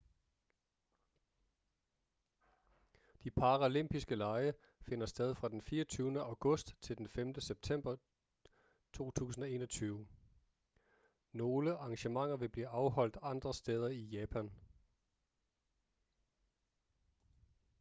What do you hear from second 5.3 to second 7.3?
fra den 24. august til den